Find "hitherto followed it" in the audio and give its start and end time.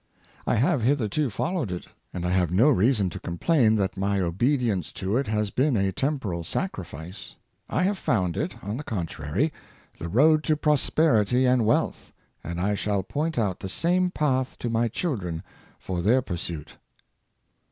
0.81-1.85